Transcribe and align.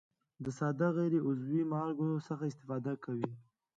د 0.43 0.45
ساده 0.57 0.87
غیر 0.97 1.13
عضوي 1.27 1.61
مالګو 1.71 2.09
څخه 2.27 2.43
استفاده 2.47 2.93
کوي. 3.03 3.29